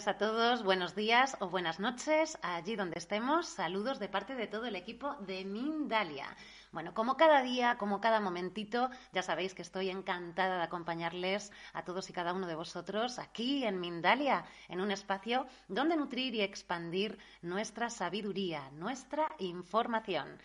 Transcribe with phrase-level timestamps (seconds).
[0.00, 3.46] Tardes a todos, buenos días o buenas noches, allí donde estemos.
[3.46, 6.24] Saludos de parte de todo el equipo de Mindalia.
[6.72, 11.84] Bueno, como cada día, como cada momentito, ya sabéis que estoy encantada de acompañarles a
[11.84, 16.40] todos y cada uno de vosotros aquí en Mindalia, en un espacio donde nutrir y
[16.40, 20.38] expandir nuestra sabiduría, nuestra información.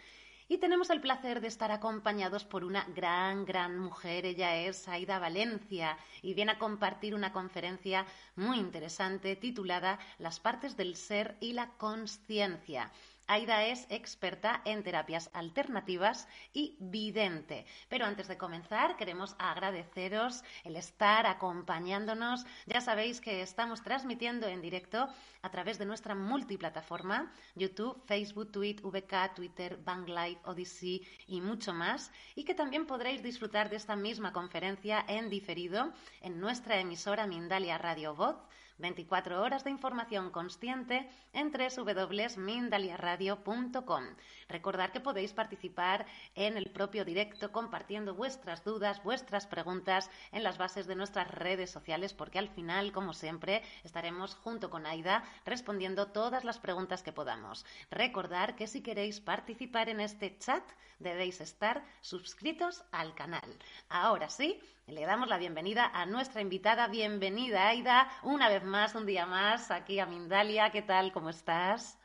[0.47, 4.27] Y tenemos el placer de estar acompañados por una gran, gran mujer.
[4.27, 10.77] Ella es Aida Valencia y viene a compartir una conferencia muy interesante titulada Las partes
[10.77, 12.91] del ser y la conciencia.
[13.27, 17.65] Aida es experta en terapias alternativas y vidente.
[17.89, 22.45] Pero antes de comenzar, queremos agradeceros el estar acompañándonos.
[22.67, 25.07] Ya sabéis que estamos transmitiendo en directo
[25.41, 32.11] a través de nuestra multiplataforma, YouTube, Facebook, Twitter, VK, Twitter, Banglife, Odyssey y mucho más.
[32.35, 37.77] Y que también podréis disfrutar de esta misma conferencia en diferido en nuestra emisora Mindalia
[37.77, 38.37] Radio Voz
[38.77, 44.03] 24 horas de información consciente en www.mindaliaradio.com.
[44.49, 50.57] Recordad que podéis participar en el propio directo compartiendo vuestras dudas, vuestras preguntas en las
[50.57, 56.07] bases de nuestras redes sociales, porque al final, como siempre, estaremos junto con Aida respondiendo
[56.07, 57.65] todas las preguntas que podamos.
[57.89, 60.63] Recordad que si queréis participar en este chat,
[60.99, 63.57] debéis estar suscritos al canal.
[63.89, 66.87] Ahora sí, le damos la bienvenida a nuestra invitada.
[66.87, 70.71] Bienvenida, Aida, una vez más, un día más, aquí a Mindalia.
[70.71, 71.11] ¿Qué tal?
[71.11, 71.97] ¿Cómo estás?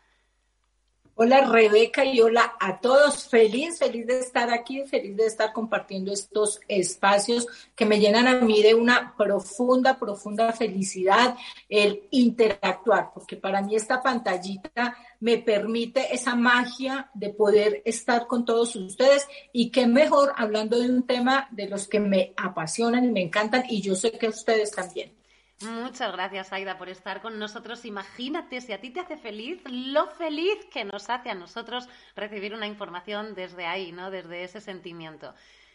[1.15, 3.29] Hola Rebeca y hola a todos.
[3.29, 7.47] Feliz, feliz de estar aquí, feliz de estar compartiendo estos espacios
[7.77, 11.37] que me llenan a mí de una profunda, profunda felicidad
[11.69, 18.45] el interactuar, porque para mí esta pantallita me permite esa magia de poder estar con
[18.45, 23.13] todos ustedes y qué mejor hablando de un tema de los que me apasionan y
[23.13, 25.15] me encantan y yo sé que ustedes también.
[25.61, 27.85] Muchas gracias, Aida, por estar con nosotros.
[27.85, 32.55] Imagínate si a ti te hace feliz, lo feliz que nos hace a nosotros recibir
[32.55, 34.11] una información desde ahí, ¿no?
[34.11, 35.35] Desde ese sentimiento.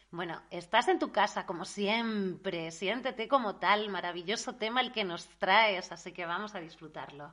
[0.09, 5.27] Bueno, estás en tu casa como siempre, siéntete como tal, maravilloso tema el que nos
[5.38, 7.31] traes, así que vamos a disfrutarlo.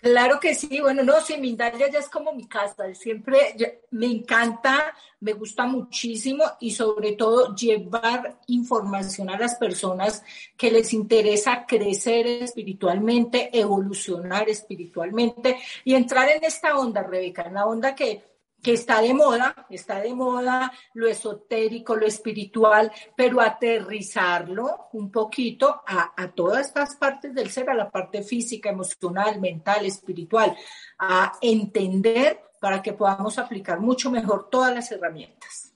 [0.00, 3.56] Claro que sí, bueno, no, sí, Mindalia ya es como mi casa, siempre
[3.90, 10.22] me encanta, me gusta muchísimo y sobre todo llevar información a las personas
[10.56, 17.66] que les interesa crecer espiritualmente, evolucionar espiritualmente y entrar en esta onda, Rebeca, en la
[17.66, 18.22] onda que
[18.62, 25.82] que está de moda, está de moda lo esotérico, lo espiritual, pero aterrizarlo un poquito
[25.86, 30.56] a, todas estas partes del ser, a la parte física, emocional, mental, espiritual,
[30.98, 35.72] a entender para que podamos aplicar mucho mejor todas las herramientas.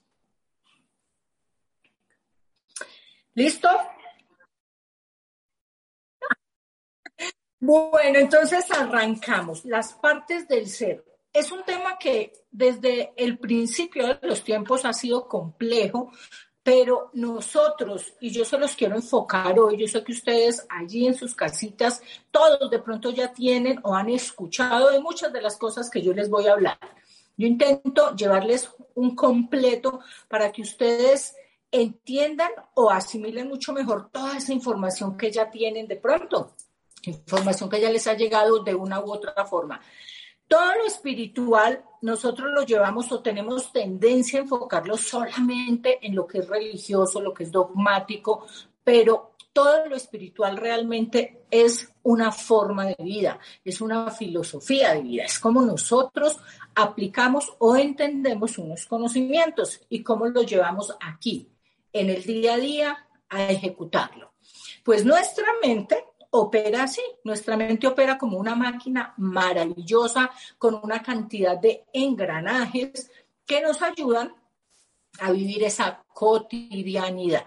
[3.35, 3.69] ¿Listo?
[7.61, 9.65] Bueno, entonces arrancamos.
[9.65, 14.93] Las partes del ser es un tema que desde el principio de los tiempos ha
[14.93, 16.13] sido complejo,
[16.63, 21.15] pero nosotros, y yo se los quiero enfocar hoy, yo sé que ustedes allí en
[21.15, 22.01] sus casitas,
[22.31, 26.13] todos de pronto ya tienen o han escuchado de muchas de las cosas que yo
[26.13, 26.79] les voy a hablar.
[27.37, 31.35] Yo intento llevarles un completo para que ustedes
[31.73, 36.55] entiendan o asimilen mucho mejor toda esa información que ya tienen de pronto,
[37.05, 39.81] información que ya les ha llegado de una u otra forma.
[40.49, 46.39] Todo lo espiritual nosotros lo llevamos o tenemos tendencia a enfocarlo solamente en lo que
[46.39, 48.47] es religioso, lo que es dogmático,
[48.85, 55.25] pero todo lo espiritual realmente es una forma de vida, es una filosofía de vida,
[55.25, 56.39] es como nosotros
[56.75, 61.51] aplicamos o entendemos unos conocimientos y cómo los llevamos aquí,
[61.93, 64.33] en el día a día, a ejecutarlo.
[64.83, 67.03] Pues nuestra mente opera así.
[67.25, 73.11] Nuestra mente opera como una máquina maravillosa con una cantidad de engranajes
[73.47, 74.35] que nos ayudan
[75.21, 77.45] a vivir esa cotidianidad.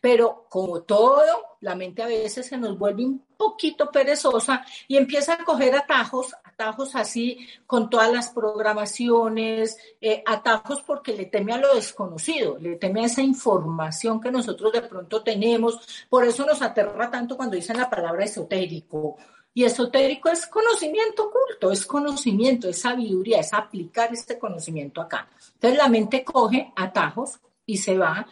[0.00, 5.34] Pero como todo, la mente a veces se nos vuelve un poquito perezosa y empieza
[5.34, 11.58] a coger atajos, atajos así con todas las programaciones, eh, atajos porque le teme a
[11.58, 16.06] lo desconocido, le teme a esa información que nosotros de pronto tenemos.
[16.08, 19.16] Por eso nos aterra tanto cuando dicen la palabra esotérico.
[19.52, 25.28] Y esotérico es conocimiento oculto, es conocimiento, es sabiduría, es aplicar este conocimiento acá.
[25.54, 28.26] Entonces la mente coge atajos y se va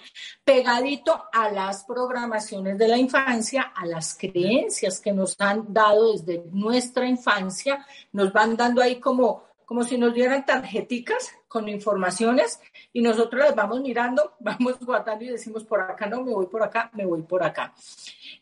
[0.44, 6.42] pegadito a las programaciones de la infancia, a las creencias que nos han dado desde
[6.50, 12.58] nuestra infancia, nos van dando ahí como, como si nos dieran tarjeticas con informaciones
[12.92, 16.64] y nosotros las vamos mirando, vamos guardando y decimos por acá no, me voy por
[16.64, 17.72] acá, me voy por acá.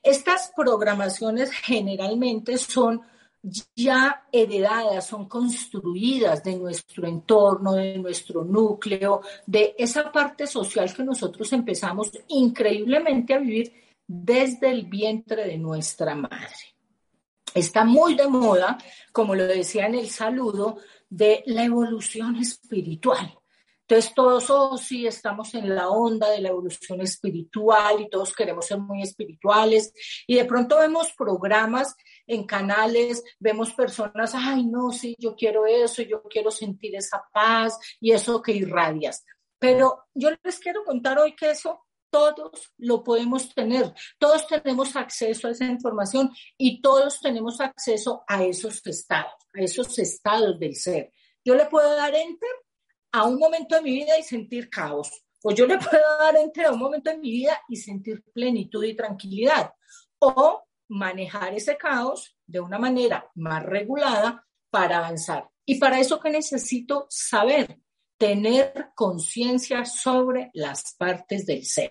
[0.02, 3.02] Estas programaciones generalmente son
[3.75, 11.04] ya heredadas, son construidas de nuestro entorno, de nuestro núcleo, de esa parte social que
[11.04, 13.72] nosotros empezamos increíblemente a vivir
[14.06, 16.76] desde el vientre de nuestra madre.
[17.54, 18.78] Está muy de moda,
[19.12, 20.78] como lo decía en el saludo,
[21.08, 23.38] de la evolución espiritual.
[23.88, 28.66] Entonces todos, oh sí, estamos en la onda de la evolución espiritual y todos queremos
[28.66, 29.93] ser muy espirituales.
[30.26, 31.94] Y de pronto vemos programas
[32.26, 37.78] en canales, vemos personas, ay, no, sí, yo quiero eso, yo quiero sentir esa paz
[38.00, 39.25] y eso que irradias.
[39.58, 45.49] Pero yo les quiero contar hoy que eso todos lo podemos tener, todos tenemos acceso
[45.49, 51.12] a esa información y todos tenemos acceso a esos estados, a esos estados del ser.
[51.44, 52.50] Yo le puedo dar enter
[53.12, 55.11] a un momento de mi vida y sentir caos.
[55.43, 58.82] O yo le puedo dar entre a un momento de mi vida y sentir plenitud
[58.84, 59.72] y tranquilidad.
[60.19, 65.49] O manejar ese caos de una manera más regulada para avanzar.
[65.65, 67.81] Y para eso que necesito saber,
[68.19, 71.91] tener conciencia sobre las partes del ser.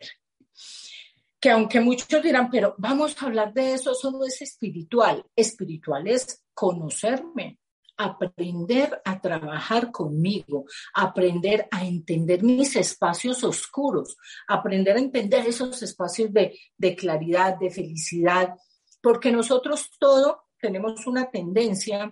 [1.39, 5.23] Que aunque muchos dirán, pero vamos a hablar de eso, eso no es espiritual.
[5.35, 7.59] Espiritual es conocerme,
[7.97, 14.17] aprender a trabajar conmigo, aprender a entender mis espacios oscuros,
[14.47, 18.55] aprender a entender esos espacios de, de claridad, de felicidad,
[19.05, 22.11] porque nosotros todo tenemos una tendencia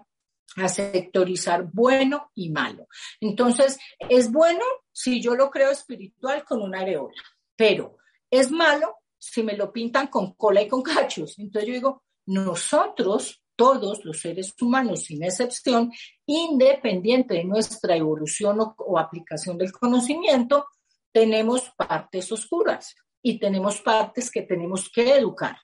[0.57, 2.87] a sectorizar bueno y malo.
[3.19, 7.19] Entonces, es bueno si yo lo creo espiritual con una areola,
[7.55, 7.97] pero
[8.29, 11.39] es malo si me lo pintan con cola y con cachos.
[11.39, 15.91] Entonces yo digo, nosotros todos los seres humanos, sin excepción,
[16.27, 20.67] independiente de nuestra evolución o, aplicación del conocimiento,
[21.11, 25.57] tenemos partes oscuras y tenemos partes que tenemos que educar.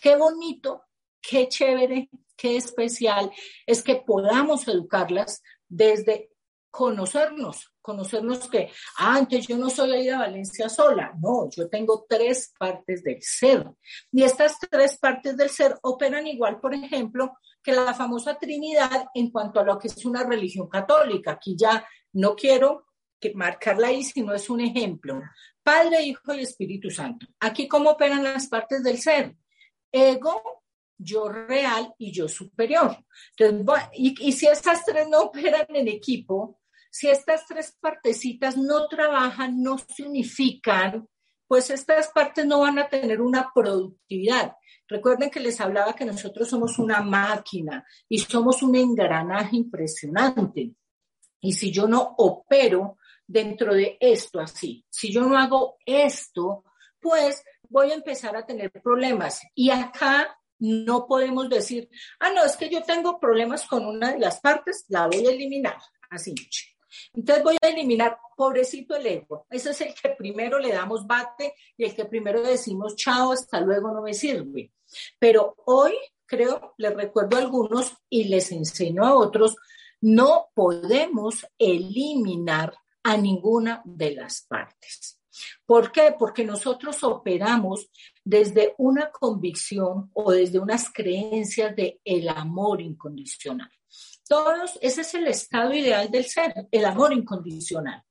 [0.00, 0.82] Qué bonito,
[1.20, 3.30] qué chévere, qué especial
[3.66, 6.30] es que podamos educarlas desde
[6.70, 13.02] conocernos, conocernos que antes yo no soy Aida Valencia sola, no, yo tengo tres partes
[13.02, 13.66] del ser.
[14.12, 19.30] Y estas tres partes del ser operan igual, por ejemplo, que la famosa Trinidad en
[19.30, 21.32] cuanto a lo que es una religión católica.
[21.32, 22.84] Aquí ya no quiero
[23.18, 25.20] que marcarla ahí, sino es un ejemplo.
[25.62, 27.26] Padre, Hijo y Espíritu Santo.
[27.40, 29.34] Aquí cómo operan las partes del ser.
[29.92, 30.64] Ego,
[30.98, 32.96] yo real y yo superior.
[33.36, 36.60] Entonces, y, si estas tres no operan en equipo,
[36.90, 41.06] si estas tres partecitas no trabajan, no se unifican,
[41.46, 44.54] pues estas partes no van a tener una productividad.
[44.88, 50.72] Recuerden que les hablaba que nosotros somos una máquina y somos un engranaje impresionante.
[51.40, 56.64] Y si yo no opero dentro de esto así, si yo no hago esto,
[57.00, 59.42] pues voy a empezar a tener problemas.
[59.54, 61.88] Y acá no podemos decir,
[62.20, 65.30] ah, no, es que yo tengo problemas con una de las partes, la voy a
[65.30, 65.76] eliminar.
[66.10, 66.34] Así.
[67.12, 69.46] Entonces voy a eliminar, pobrecito el ego.
[69.50, 73.60] Ese es el que primero le damos bate y el que primero decimos, chao, hasta
[73.60, 74.72] luego, no me sirve.
[75.18, 75.94] Pero hoy
[76.26, 79.56] creo, les recuerdo a algunos y les enseño a otros,
[80.00, 85.15] no podemos eliminar a ninguna de las partes.
[85.64, 86.14] ¿Por qué?
[86.18, 87.88] Porque nosotros operamos
[88.24, 93.70] desde una convicción o desde unas creencias de el amor incondicional.
[94.28, 98.02] Todos, ese es el estado ideal del ser, el amor incondicional.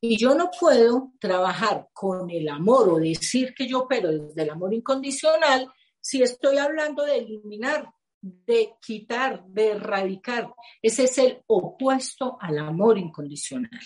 [0.00, 4.50] Y yo no puedo trabajar con el amor o decir que yo opero desde el
[4.50, 5.70] amor incondicional
[6.00, 10.52] si estoy hablando de eliminar, de quitar, de erradicar.
[10.82, 13.80] Ese es el opuesto al amor incondicional.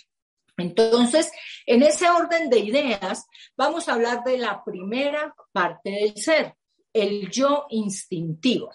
[0.56, 1.30] Entonces,
[1.66, 6.54] en ese orden de ideas, vamos a hablar de la primera parte del ser,
[6.92, 8.70] el yo instintivo.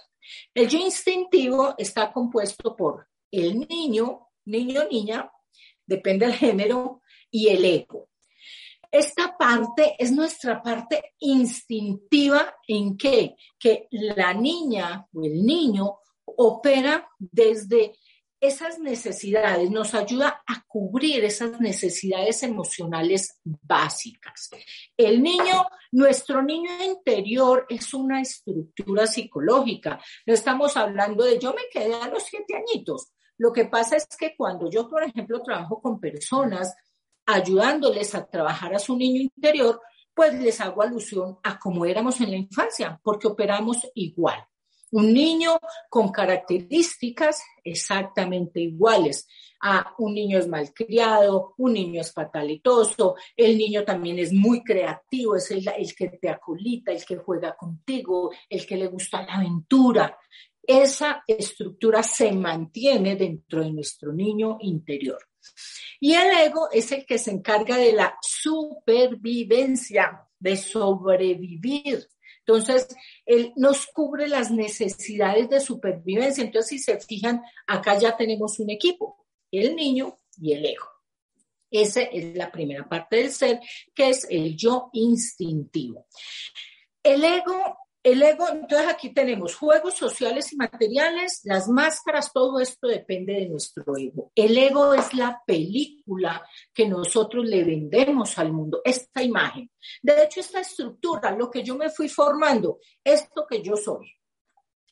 [0.54, 5.32] El yo instintivo está compuesto por el niño, niño, niña,
[5.86, 8.10] depende del género, y el ego.
[8.92, 17.08] Esta parte es nuestra parte instintiva en que, que la niña o el niño opera
[17.20, 17.96] desde
[18.42, 24.50] esas necesidades, nos ayuda a cubrir esas necesidades emocionales básicas.
[24.96, 30.00] El niño, nuestro niño interior es una estructura psicológica.
[30.26, 33.12] No estamos hablando de yo me quedé a los siete añitos.
[33.38, 36.76] Lo que pasa es que cuando yo, por ejemplo, trabajo con personas
[37.26, 39.82] ayudándoles a trabajar a su niño interior,
[40.14, 44.44] pues les hago alusión a cómo éramos en la infancia, porque operamos igual.
[44.92, 49.28] Un niño con características exactamente iguales.
[49.62, 55.36] a un niño es malcriado, un niño es fatalitoso, el niño también es muy creativo,
[55.36, 59.36] es el, el que te acolita, el que juega contigo, el que le gusta la
[59.36, 60.18] aventura.
[60.66, 65.20] Esa estructura se mantiene dentro de nuestro niño interior.
[66.00, 72.08] Y el ego es el que se encarga de la supervivencia, de sobrevivir.
[72.50, 72.88] Entonces,
[73.28, 76.44] él nos cubre las necesidades de supervivencia.
[76.44, 80.88] Entonces, si se fijan, acá ya tenemos un equipo, el niño y el ego.
[81.70, 83.60] Esa es la primera parte del ser,
[83.94, 86.08] que es el yo instintivo.
[87.04, 92.88] El ego el ego, entonces aquí tenemos juegos sociales y materiales, las máscaras, todo esto
[92.88, 94.32] depende de nuestro ego.
[94.36, 99.70] El ego es la película que nosotros le vendemos al mundo, esta imagen.
[100.02, 104.10] De hecho, esta estructura, lo que yo me fui formando, esto que yo soy.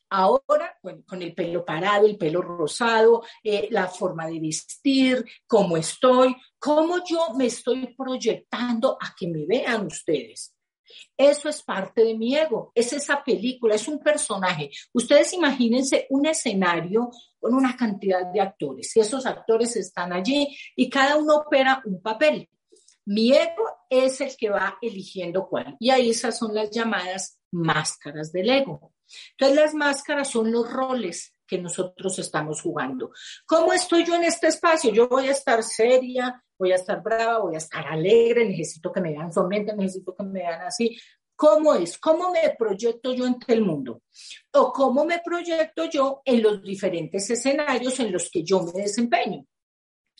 [0.10, 6.36] Ahora, con el pelo parado, el pelo rosado, eh, la forma de vestir, cómo estoy,
[6.60, 10.57] cómo yo me estoy proyectando a que me vean ustedes.
[11.16, 14.70] Eso es parte de mi ego, es esa película, es un personaje.
[14.94, 20.90] Ustedes imagínense un escenario con una cantidad de actores y esos actores están allí y
[20.90, 22.50] cada uno opera un papel.
[23.06, 25.78] Mi ego es el que va eligiendo cuál.
[25.80, 28.94] Y ahí esas son las llamadas máscaras del ego.
[29.32, 33.12] Entonces las máscaras son los roles que nosotros estamos jugando.
[33.46, 34.92] ¿Cómo estoy yo en este espacio?
[34.92, 39.02] Yo voy a estar seria, voy a estar brava, voy a estar alegre, necesito que
[39.02, 40.98] me vean sonriente, necesito que me vean así.
[41.36, 42.00] ¿Cómo es?
[42.00, 44.02] ¿Cómo me proyecto yo ante el mundo?
[44.54, 49.46] ¿O cómo me proyecto yo en los diferentes escenarios en los que yo me desempeño?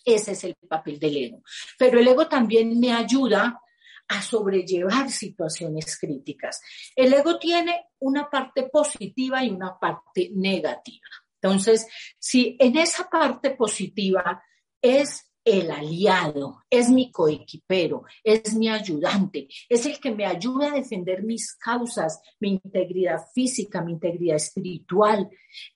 [0.06, 1.42] Ese es el papel del ego.
[1.78, 3.60] Pero el ego también me ayuda
[4.08, 6.62] a sobrellevar situaciones críticas.
[6.96, 11.08] El ego tiene una parte positiva y una parte negativa.
[11.42, 11.88] Entonces,
[12.20, 14.44] si en esa parte positiva
[14.82, 20.76] es el aliado, es mi coequipero, es mi ayudante, es el que me ayuda a
[20.76, 25.30] defender mis causas, mi integridad física, mi integridad espiritual.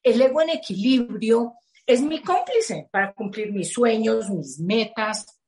[0.03, 1.53] El ego en equilibrio
[1.85, 5.39] es mi cómplice para cumplir mis sueños, mis metas,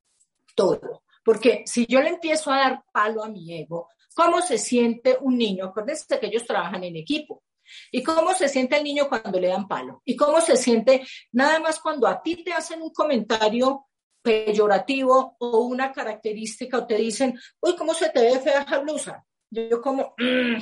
[0.56, 1.04] todo.
[1.26, 5.38] Porque si yo le empiezo a dar palo a mi ego, ¿cómo se siente un
[5.38, 5.66] niño?
[5.66, 7.44] Acuérdense que ellos trabajan en equipo.
[7.92, 10.02] ¿Y cómo se siente el niño cuando le dan palo?
[10.06, 13.88] ¿Y cómo se siente nada más cuando a ti te hacen un comentario
[14.24, 19.24] peyorativo o una característica o te dicen, uy, ¿cómo se te ve fea esa blusa?
[19.52, 20.58] Yo, como, mm".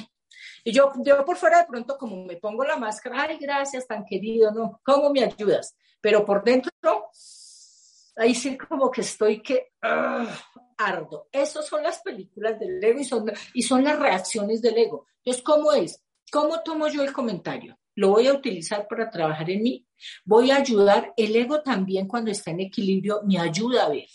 [0.66, 4.04] y yo, yo por fuera de pronto como me pongo la máscara, ay, gracias, tan
[4.04, 4.82] querido, ¿no?
[4.84, 5.78] ¿Cómo me ayudas?
[6.02, 6.72] Pero por dentro,
[8.18, 10.28] ahí sí como que estoy que uh,
[10.78, 11.28] ardo.
[11.32, 15.06] Esas son las películas del ego y son, y son las reacciones del ego.
[15.18, 16.04] Entonces, ¿cómo es?
[16.32, 17.78] ¿Cómo tomo yo el comentario?
[17.96, 19.86] Lo voy a utilizar para trabajar en mí.
[20.26, 24.08] Voy a ayudar, el ego también cuando está en equilibrio me ayuda a ver,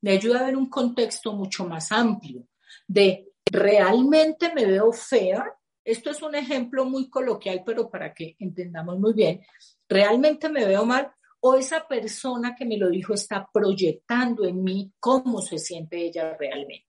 [0.00, 2.46] me ayuda a ver un contexto mucho más amplio
[2.86, 5.44] de realmente me veo fea.
[5.84, 9.42] Esto es un ejemplo muy coloquial, pero para que entendamos muy bien,
[9.88, 11.10] realmente me veo mal
[11.40, 16.36] o esa persona que me lo dijo está proyectando en mí cómo se siente ella
[16.36, 16.84] realmente.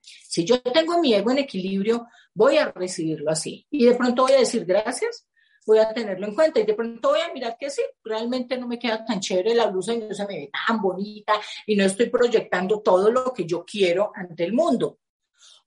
[0.00, 3.66] Si yo tengo mi ego en equilibrio, voy a recibirlo así.
[3.70, 5.26] Y de pronto voy a decir gracias,
[5.66, 8.66] voy a tenerlo en cuenta y de pronto voy a mirar que sí, realmente no
[8.66, 11.34] me queda tan chévere la blusa y no se me ve tan bonita
[11.66, 14.98] y no estoy proyectando todo lo que yo quiero ante el mundo.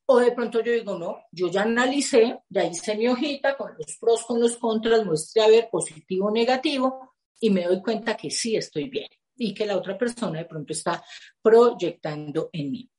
[0.05, 3.97] O de pronto yo digo, no, yo ya analicé, ya hice mi hojita con los
[3.99, 8.31] pros, con los contras, muestre a ver positivo o negativo y me doy cuenta que
[8.31, 11.03] sí estoy bien y que la otra persona de pronto está
[11.41, 12.89] proyectando en mí.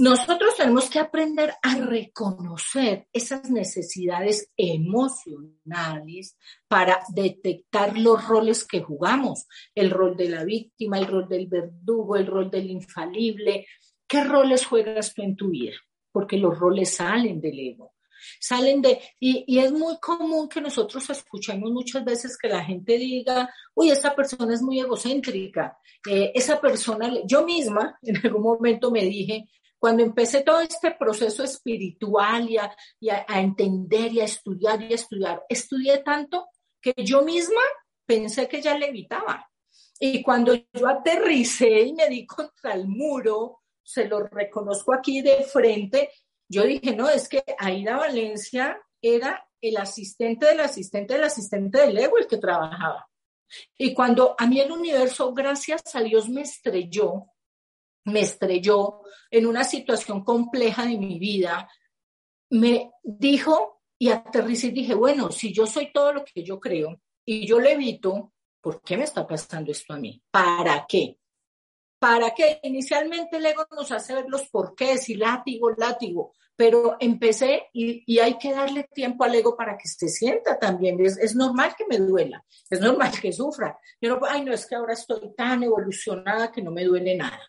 [0.00, 6.38] Nosotros tenemos que aprender a reconocer esas necesidades emocionales
[6.68, 12.16] para detectar los roles que jugamos, el rol de la víctima, el rol del verdugo,
[12.16, 13.66] el rol del infalible.
[14.08, 15.76] ¿Qué roles juegas tú en tu vida?
[16.10, 17.92] Porque los roles salen del ego.
[18.40, 22.96] salen de, y, y, es muy común que nosotros escuchemos muchas veces que la gente
[22.96, 25.76] diga, uy, esta persona es muy egocéntrica,
[26.08, 29.46] eh, esa persona, yo misma en algún momento me dije,
[29.80, 34.82] cuando empecé todo este proceso espiritual y, a, y a, a entender y a estudiar
[34.82, 36.46] y a estudiar, estudié tanto
[36.80, 37.62] que yo misma
[38.06, 39.50] pensé que ya le evitaba.
[39.98, 45.42] Y cuando yo aterricé y me di contra el muro, se lo reconozco aquí de
[45.44, 46.10] frente,
[46.48, 51.98] yo dije, no, es que Aida Valencia era el asistente del asistente del asistente del
[51.98, 53.08] ego el que trabajaba.
[53.76, 57.26] Y cuando a mí el universo, gracias a Dios, me estrelló,
[58.04, 61.68] me estrelló en una situación compleja de mi vida,
[62.50, 67.00] me dijo y aterricé y dije, bueno, si yo soy todo lo que yo creo
[67.24, 70.22] y yo le evito, ¿por qué me está pasando esto a mí?
[70.30, 71.18] ¿Para qué?
[71.98, 72.60] ¿Para qué?
[72.62, 78.38] Inicialmente el ego nos hace ver los porqués y látigo, látigo, pero empecé y, hay
[78.38, 80.98] que darle tiempo al ego para que se sienta también.
[81.04, 83.78] Es, es, normal que me duela, es normal que sufra.
[84.00, 87.40] Yo no, ay, no, es que ahora estoy tan evolucionada que no me duele nada.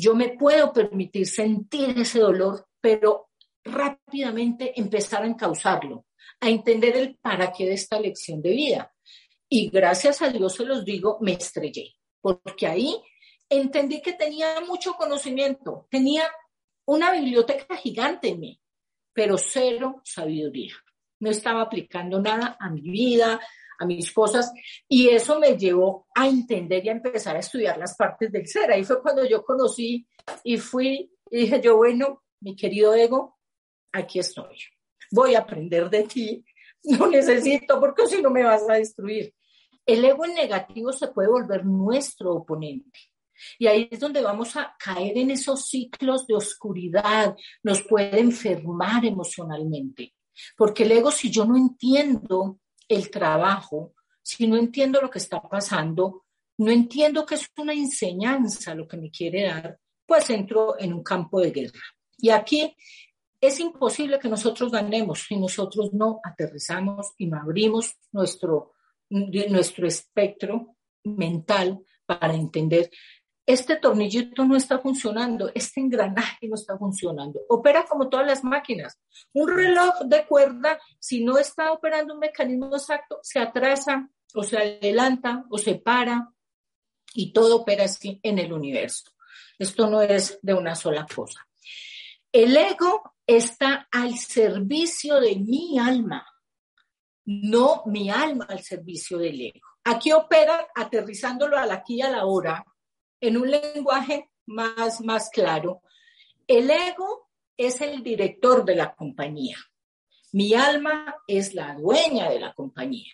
[0.00, 3.28] Yo me puedo permitir sentir ese dolor, pero
[3.62, 6.06] rápidamente empezar a encauzarlo,
[6.40, 8.94] a entender el para qué de esta lección de vida.
[9.46, 12.96] Y gracias a Dios se los digo, me estrellé, porque ahí
[13.50, 16.24] entendí que tenía mucho conocimiento, tenía
[16.86, 18.60] una biblioteca gigante en mí,
[19.12, 20.72] pero cero sabiduría.
[21.18, 23.38] No estaba aplicando nada a mi vida,
[23.80, 24.52] a mis cosas,
[24.86, 28.70] y eso me llevó a entender y a empezar a estudiar las partes del ser.
[28.70, 30.06] Ahí fue cuando yo conocí
[30.44, 33.38] y fui y dije yo, bueno, mi querido ego,
[33.92, 34.56] aquí estoy.
[35.10, 36.44] Voy a aprender de ti.
[36.82, 39.34] No necesito, porque si no me vas a destruir.
[39.84, 42.98] El ego en negativo se puede volver nuestro oponente.
[43.58, 49.04] Y ahí es donde vamos a caer en esos ciclos de oscuridad, nos puede enfermar
[49.04, 50.14] emocionalmente.
[50.56, 52.58] Porque el ego, si yo no entiendo
[52.90, 56.24] el trabajo, si no entiendo lo que está pasando,
[56.58, 61.02] no entiendo que es una enseñanza lo que me quiere dar, pues entro en un
[61.02, 61.80] campo de guerra.
[62.18, 62.76] Y aquí
[63.40, 68.74] es imposible que nosotros ganemos si nosotros no aterrizamos y abrimos nuestro
[69.10, 72.90] nuestro espectro mental para entender
[73.52, 77.40] este tornillito no está funcionando, este engranaje no está funcionando.
[77.48, 78.98] Opera como todas las máquinas.
[79.32, 84.56] Un reloj de cuerda, si no está operando un mecanismo exacto, se atrasa o se
[84.56, 86.30] adelanta o se para
[87.14, 89.10] y todo opera así en el universo.
[89.58, 91.46] Esto no es de una sola cosa.
[92.32, 96.24] El ego está al servicio de mi alma
[97.30, 99.66] no mi alma al servicio del ego.
[99.84, 102.64] Aquí opera aterrizándolo al aquí y a la hora
[103.20, 105.82] en un lenguaje más, más claro.
[106.46, 109.56] El ego es el director de la compañía.
[110.32, 113.12] Mi alma es la dueña de la compañía.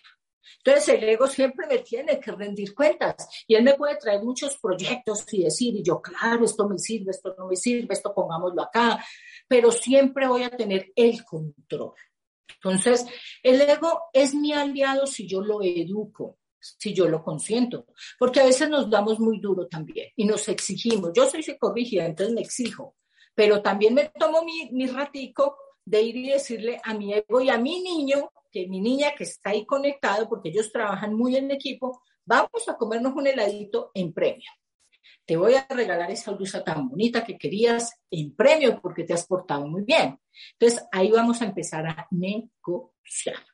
[0.63, 4.57] Entonces el ego siempre me tiene que rendir cuentas y él me puede traer muchos
[4.57, 8.63] proyectos y decir, y yo, claro, esto me sirve, esto no me sirve, esto pongámoslo
[8.63, 9.03] acá,
[9.47, 11.93] pero siempre voy a tener el control.
[12.55, 13.05] Entonces,
[13.43, 16.37] el ego es mi aliado si yo lo educo,
[16.77, 17.85] si yo lo consiento,
[18.17, 21.11] porque a veces nos damos muy duro también y nos exigimos.
[21.13, 22.95] Yo soy psicorrígida, entonces me exijo,
[23.33, 27.49] pero también me tomo mi, mi ratico de ir y decirle a mi ego y
[27.49, 31.51] a mi niño, que mi niña que está ahí conectado, porque ellos trabajan muy en
[31.51, 34.49] equipo, vamos a comernos un heladito en premio
[35.27, 39.27] te voy a regalar esa blusa tan bonita que querías en premio porque te has
[39.27, 40.17] portado muy bien.
[40.53, 43.45] Entonces, ahí vamos a empezar a negociar.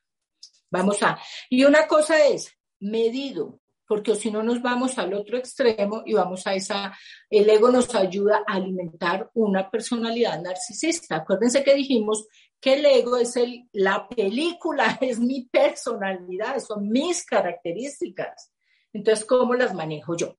[0.69, 6.03] Vamos a, y una cosa es medido, porque si no nos vamos al otro extremo
[6.05, 6.97] y vamos a esa,
[7.29, 11.17] el ego nos ayuda a alimentar una personalidad narcisista.
[11.17, 12.27] Acuérdense que dijimos
[12.59, 18.51] que el ego es el, la película, es mi personalidad, son mis características.
[18.93, 20.37] Entonces, ¿cómo las manejo yo?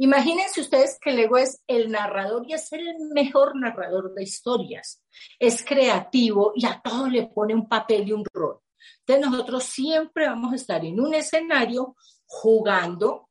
[0.00, 5.02] Imagínense ustedes que el ego es el narrador y es el mejor narrador de historias.
[5.40, 8.60] Es creativo y a todo le pone un papel y un rol.
[9.00, 13.30] Entonces nosotros siempre vamos a estar en un escenario jugando,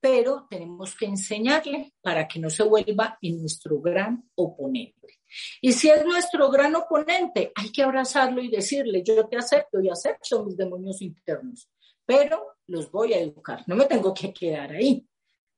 [0.00, 5.20] pero tenemos que enseñarle para que no se vuelva en nuestro gran oponente.
[5.60, 9.88] Y si es nuestro gran oponente, hay que abrazarlo y decirle, yo te acepto y
[9.88, 11.70] acepto mis demonios internos,
[12.04, 15.06] pero los voy a educar, no me tengo que quedar ahí.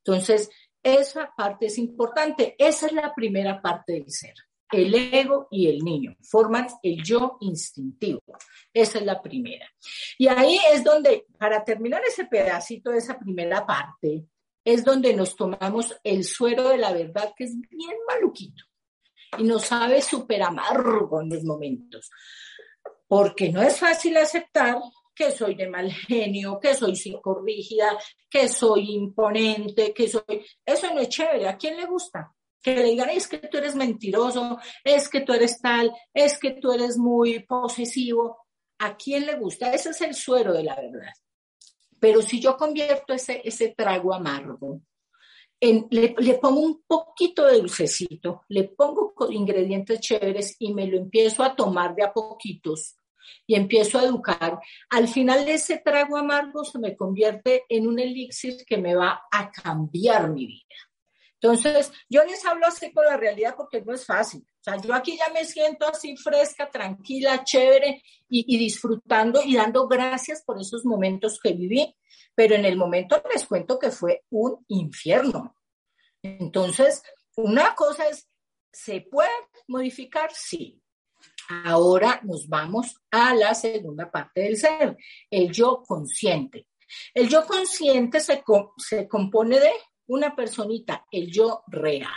[0.05, 0.51] Entonces,
[0.85, 2.55] esa parte es importante.
[2.59, 4.35] Esa es la primera parte del ser.
[4.73, 8.23] El ego y el niño forman el yo instintivo.
[8.73, 9.69] Esa es la primera.
[10.19, 14.25] Y ahí es donde, para terminar ese pedacito de esa primera parte,
[14.65, 18.65] es donde nos tomamos el suero de la verdad, que es bien maluquito.
[19.39, 22.11] y nos sabe súper amargo en los momentos,
[23.07, 24.79] porque no es fácil aceptar
[25.15, 27.97] que soy de mal genio, que soy psicorrígida,
[28.29, 30.45] que soy imponente, que soy...
[30.67, 31.49] Eso no es chévere.
[31.49, 32.35] ¿A quién le gusta?
[32.65, 36.53] Que le digan, es que tú eres mentiroso, es que tú eres tal, es que
[36.53, 38.39] tú eres muy posesivo.
[38.79, 39.73] ¿A quién le gusta?
[39.73, 41.13] Ese es el suero de la verdad.
[42.01, 44.81] Pero si yo convierto ese, ese trago amargo,
[45.61, 50.97] en, le, le, pongo un poquito de dulcecito, le pongo ingredientes chéveres y me lo
[50.97, 52.97] empiezo a tomar de a poquitos,
[53.47, 54.59] y empiezo a educar,
[54.91, 59.51] al final ese trago amargo se me convierte en un elixir que me va a
[59.51, 60.75] cambiar mi vida.
[61.45, 64.41] Entonces, yo les hablo así con la realidad porque no es fácil.
[64.41, 69.87] O sea, yo aquí ya me siento así fresca, tranquila, chévere y, disfrutando y dando
[69.87, 71.95] gracias por esos momentos que viví.
[72.35, 75.55] Pero en el momento les cuento que fue un infierno.
[76.23, 77.03] Entonces,
[77.37, 78.27] una cosa es,
[78.73, 79.29] ¿se puede
[79.69, 80.31] modificar?
[80.33, 80.81] Sí.
[81.67, 84.97] Ahora nos vamos a la segunda parte del ser,
[85.29, 86.69] el yo consciente.
[87.13, 88.43] El yo consciente se,
[88.79, 89.73] se compone de
[90.07, 92.11] una personita, el yo real.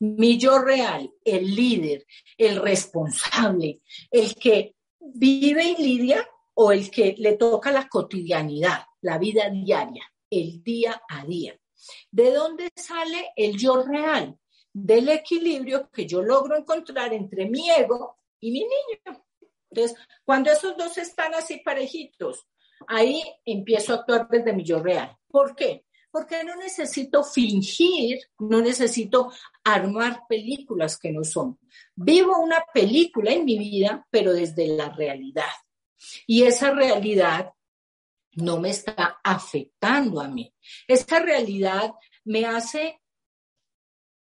[0.00, 2.06] Mi yo real, el líder,
[2.38, 9.18] el responsable, el que vive y lidia o el que le toca la cotidianidad, la
[9.18, 11.58] vida diaria, el día a día.
[12.10, 14.38] ¿De dónde sale el yo real?
[14.72, 19.24] Del equilibrio que yo logro encontrar entre mi ego y mi niño.
[19.70, 22.46] Entonces, cuando esos dos están así parejitos,
[22.86, 25.16] ahí empiezo a actuar desde mi yo real.
[25.28, 25.84] ¿Por qué?
[26.14, 29.32] Porque no necesito fingir, no necesito
[29.64, 31.58] armar películas que no son.
[31.96, 35.50] Vivo una película en mi vida, pero desde la realidad.
[36.24, 37.50] Y esa realidad
[38.36, 40.54] no me está afectando a mí.
[40.86, 43.00] Esa realidad me hace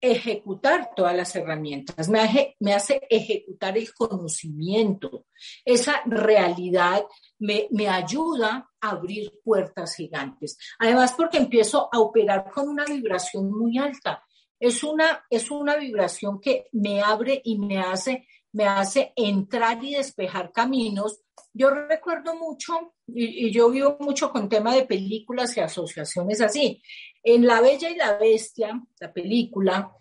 [0.01, 5.27] ejecutar todas las herramientas, me hace, me hace ejecutar el conocimiento.
[5.65, 7.05] Esa realidad
[7.39, 10.59] me, me, ayuda a abrir puertas gigantes.
[10.79, 14.25] Además, porque empiezo a operar con una vibración muy alta.
[14.59, 19.95] Es una, es una vibración que me abre y me hace, me hace entrar y
[19.95, 21.21] despejar caminos.
[21.53, 26.83] Yo recuerdo mucho, y, yo vivo mucho con tema de películas y asociaciones así.
[27.23, 29.93] En La Bella y la Bestia, la película,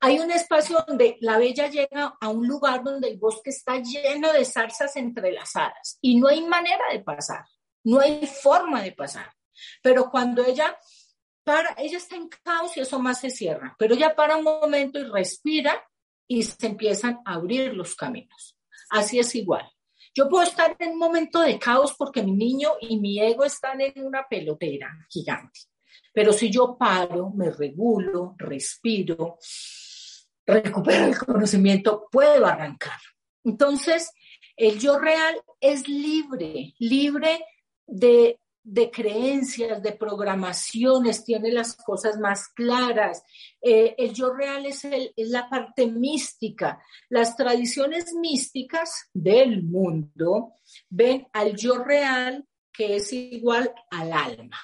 [0.00, 4.34] hay un espacio donde la bella llega a un lugar donde el bosque está lleno
[4.34, 7.46] de zarzas entrelazadas y no hay manera de pasar,
[7.84, 9.32] no hay forma de pasar.
[9.82, 10.76] Pero cuando ella
[11.42, 14.98] para, ella está en caos y eso más se cierra, pero ella para un momento
[14.98, 15.82] y respira
[16.26, 18.56] y se empiezan a abrir los caminos.
[18.90, 19.68] Así es igual.
[20.14, 23.80] Yo puedo estar en un momento de caos porque mi niño y mi ego están
[23.80, 25.60] en una pelotera gigante.
[26.12, 29.38] Pero si yo paro, me regulo, respiro,
[30.46, 32.98] recupero el conocimiento, puedo arrancar.
[33.42, 34.12] Entonces,
[34.56, 37.44] el yo real es libre, libre
[37.86, 43.22] de, de creencias, de programaciones, tiene las cosas más claras.
[43.60, 46.82] Eh, el yo real es, el, es la parte mística.
[47.10, 50.54] Las tradiciones místicas del mundo
[50.88, 54.58] ven al yo real que es igual al alma.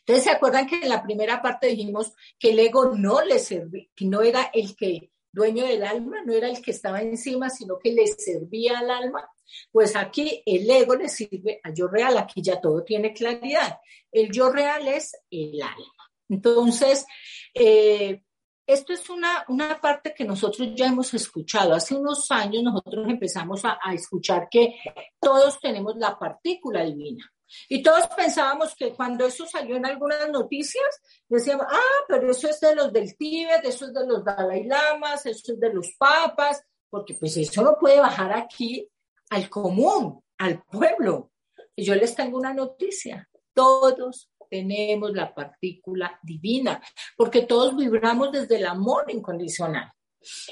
[0.00, 3.86] Entonces, ¿se acuerdan que en la primera parte dijimos que el ego no le servía,
[3.94, 7.78] que no era el que dueño del alma, no era el que estaba encima, sino
[7.78, 9.28] que le servía al alma?
[9.70, 13.78] Pues aquí el ego le sirve a yo real, aquí ya todo tiene claridad.
[14.10, 16.10] El yo real es el alma.
[16.28, 17.06] Entonces,
[17.54, 18.22] eh,
[18.66, 21.74] esto es una, una parte que nosotros ya hemos escuchado.
[21.74, 24.76] Hace unos años nosotros empezamos a, a escuchar que
[25.20, 27.30] todos tenemos la partícula divina.
[27.68, 30.84] Y todos pensábamos que cuando eso salió en algunas noticias,
[31.28, 35.26] decíamos, ah, pero eso es de los del Tíbet, eso es de los Dalai Lamas,
[35.26, 38.88] eso es de los papas, porque pues eso no puede bajar aquí
[39.30, 41.32] al común, al pueblo.
[41.74, 46.82] Y yo les tengo una noticia, todos tenemos la partícula divina,
[47.16, 49.90] porque todos vibramos desde el amor incondicional.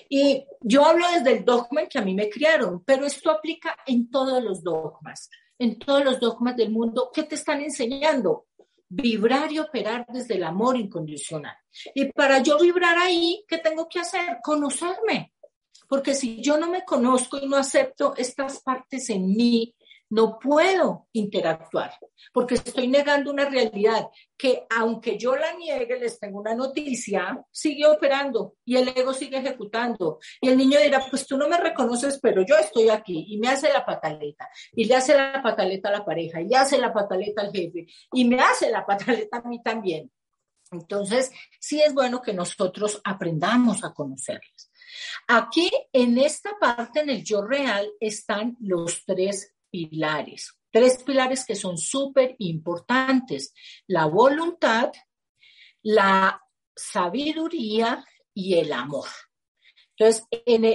[0.08, 3.76] Y yo hablo desde el dogma en que a mí me criaron, pero esto aplica
[3.86, 5.28] en todos los dogmas
[5.60, 8.46] en todos los dogmas del mundo, ¿qué te están enseñando?
[8.88, 11.54] Vibrar y operar desde el amor incondicional.
[11.94, 14.38] Y para yo vibrar ahí, ¿qué tengo que hacer?
[14.42, 15.34] Conocerme.
[15.86, 19.74] Porque si yo no me conozco y no acepto estas partes en mí,
[20.10, 21.92] no puedo interactuar
[22.32, 27.86] porque estoy negando una realidad que aunque yo la niegue, les tengo una noticia, sigue
[27.86, 30.18] operando y el ego sigue ejecutando.
[30.40, 33.48] Y el niño dirá, pues tú no me reconoces, pero yo estoy aquí y me
[33.48, 36.92] hace la pataleta y le hace la pataleta a la pareja y le hace la
[36.92, 40.10] pataleta al jefe y me hace la pataleta a mí también.
[40.72, 44.70] Entonces, sí es bueno que nosotros aprendamos a conocerlas.
[45.26, 50.56] Aquí, en esta parte, en el yo real, están los tres pilares.
[50.70, 53.52] Tres pilares que son súper importantes.
[53.86, 54.92] La voluntad,
[55.82, 56.40] la
[56.76, 58.04] sabiduría
[58.34, 59.08] y el amor.
[59.96, 60.26] Entonces,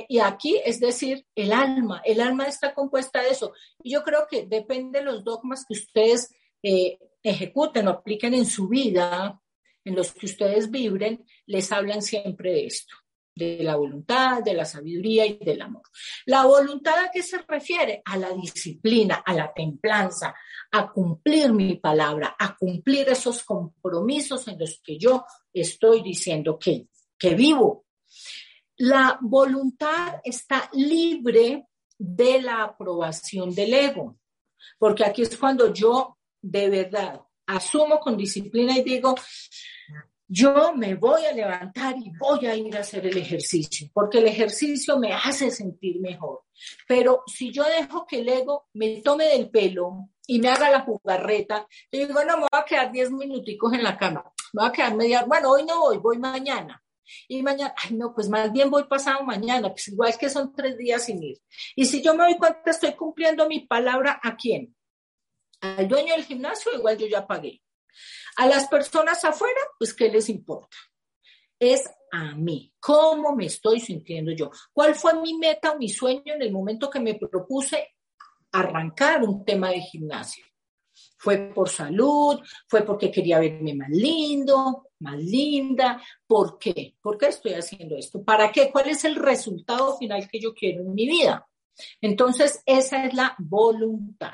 [0.07, 3.53] y aquí es decir, el alma, el alma está compuesta de eso.
[3.83, 6.31] Yo creo que depende de los dogmas que ustedes
[6.61, 9.41] eh, ejecuten o apliquen en su vida,
[9.83, 12.95] en los que ustedes vibren, les hablan siempre de esto,
[13.35, 15.83] de la voluntad, de la sabiduría y del amor.
[16.25, 18.01] La voluntad a qué se refiere?
[18.05, 20.33] A la disciplina, a la templanza,
[20.71, 26.87] a cumplir mi palabra, a cumplir esos compromisos en los que yo estoy diciendo que,
[27.19, 27.85] que vivo.
[28.77, 31.67] La voluntad está libre
[31.97, 34.17] de la aprobación del ego,
[34.77, 39.15] porque aquí es cuando yo de verdad asumo con disciplina y digo,
[40.27, 44.27] yo me voy a levantar y voy a ir a hacer el ejercicio, porque el
[44.27, 46.43] ejercicio me hace sentir mejor.
[46.87, 50.81] Pero si yo dejo que el ego me tome del pelo y me haga la
[50.81, 54.69] jugarreta, yo digo, no, me voy a quedar 10 minuticos en la cama, me voy
[54.69, 56.81] a quedar media, bueno, hoy no voy, voy mañana.
[57.27, 60.53] Y mañana, ay no, pues más bien voy pasado mañana, pues igual es que son
[60.53, 61.37] tres días sin ir.
[61.75, 64.75] Y si yo me doy cuenta, estoy cumpliendo mi palabra, ¿a quién?
[65.61, 67.61] Al dueño del gimnasio, igual yo ya pagué.
[68.37, 70.77] A las personas afuera, pues, ¿qué les importa?
[71.59, 76.33] Es a mí, cómo me estoy sintiendo yo, cuál fue mi meta o mi sueño
[76.33, 77.95] en el momento que me propuse
[78.51, 80.45] arrancar un tema de gimnasio.
[81.17, 86.01] Fue por salud, fue porque quería verme más lindo, más linda.
[86.25, 86.95] ¿Por qué?
[87.01, 88.23] ¿Por qué estoy haciendo esto?
[88.23, 88.71] ¿Para qué?
[88.71, 91.47] ¿Cuál es el resultado final que yo quiero en mi vida?
[91.99, 94.33] Entonces, esa es la voluntad.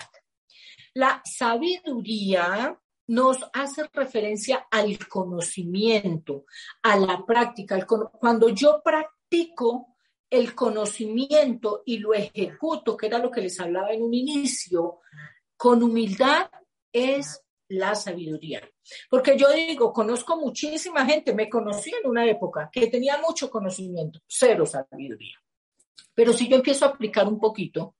[0.93, 2.77] La sabiduría
[3.11, 6.45] nos hace referencia al conocimiento,
[6.81, 7.85] a la práctica.
[7.85, 9.97] Cuando yo practico
[10.29, 14.99] el conocimiento y lo ejecuto, que era lo que les hablaba en un inicio,
[15.57, 16.49] con humildad
[16.93, 18.61] es la sabiduría.
[19.09, 24.21] Porque yo digo, conozco muchísima gente, me conocí en una época que tenía mucho conocimiento,
[24.25, 25.35] cero sabiduría.
[26.13, 27.97] Pero si yo empiezo a aplicar un poquito,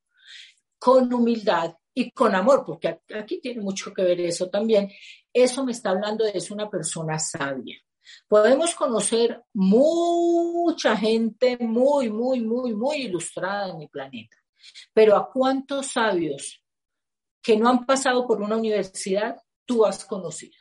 [0.79, 4.91] con humildad y con amor, porque aquí tiene mucho que ver eso también,
[5.33, 7.77] eso me está hablando de es una persona sabia.
[8.27, 14.37] Podemos conocer mucha gente muy, muy, muy, muy ilustrada en el planeta,
[14.93, 16.63] pero ¿a cuántos sabios
[17.41, 20.57] que no han pasado por una universidad tú has conocido?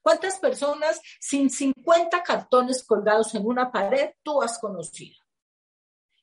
[0.00, 5.25] ¿Cuántas personas sin 50 cartones colgados en una pared tú has conocido?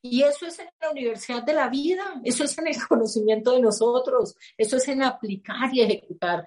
[0.05, 3.61] Y eso es en la universidad de la vida, eso es en el conocimiento de
[3.61, 6.45] nosotros, eso es en aplicar y ejecutar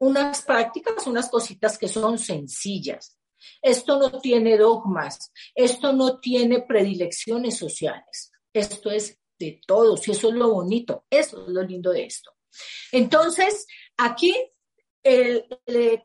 [0.00, 3.18] unas prácticas, unas cositas que son sencillas.
[3.60, 10.28] Esto no tiene dogmas, esto no tiene predilecciones sociales, esto es de todos y eso
[10.28, 12.32] es lo bonito, eso es lo lindo de esto.
[12.90, 13.66] Entonces,
[13.98, 14.34] aquí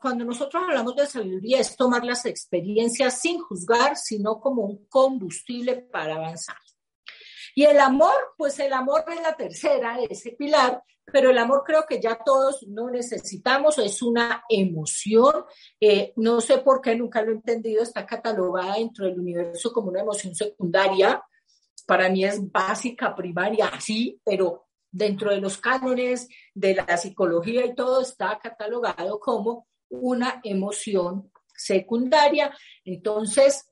[0.02, 5.76] cuando nosotros hablamos de sabiduría es tomar las experiencias sin juzgar, sino como un combustible
[5.76, 6.58] para avanzar.
[7.56, 11.86] Y el amor, pues el amor es la tercera, ese pilar, pero el amor creo
[11.88, 15.46] que ya todos no necesitamos, es una emoción,
[15.80, 19.90] eh, no sé por qué, nunca lo he entendido, está catalogada dentro del universo como
[19.90, 21.22] una emoción secundaria,
[21.86, 27.76] para mí es básica, primaria, sí, pero dentro de los cánones de la psicología y
[27.76, 32.56] todo está catalogado como una emoción secundaria.
[32.86, 33.70] Entonces,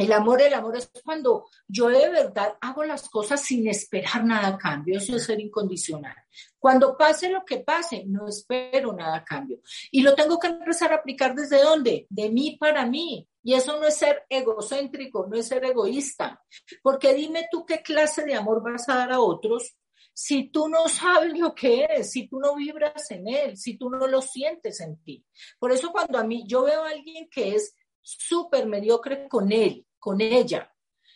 [0.00, 4.48] el amor, el amor es cuando yo de verdad hago las cosas sin esperar nada
[4.48, 6.16] a cambio, eso es ser incondicional.
[6.58, 9.60] Cuando pase lo que pase, no espero nada a cambio.
[9.90, 12.06] Y lo tengo que empezar a aplicar desde dónde?
[12.08, 13.28] De mí para mí.
[13.42, 16.42] Y eso no es ser egocéntrico, no es ser egoísta.
[16.82, 19.76] Porque dime tú qué clase de amor vas a dar a otros
[20.14, 23.90] si tú no sabes lo que es, si tú no vibras en él, si tú
[23.90, 25.24] no lo sientes en ti.
[25.58, 29.86] Por eso cuando a mí yo veo a alguien que es súper mediocre con él,
[30.00, 30.72] con ella.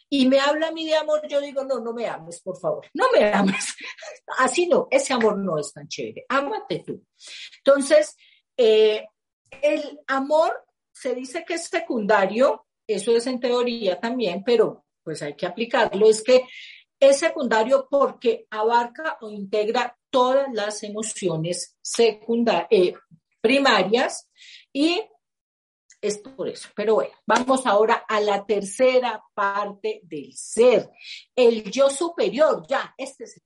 [0.08, 2.86] Y me habla a mí de amor, yo digo, no, no me ames, por favor,
[2.94, 3.74] no me ames.
[4.38, 7.04] Así no, ese amor no es tan chévere, ámate tú.
[7.58, 8.14] Entonces,
[8.56, 9.04] eh,
[9.62, 15.34] el amor se dice que es secundario, eso es en teoría también, pero pues hay
[15.34, 16.44] que aplicarlo, es que
[17.00, 22.94] es secundario porque abarca o integra todas las emociones secundarias, eh,
[23.40, 24.30] primarias
[24.72, 25.02] y
[26.04, 26.68] es por eso.
[26.74, 30.90] Pero bueno, vamos ahora a la tercera parte del ser,
[31.34, 33.42] el yo superior, ya, este es el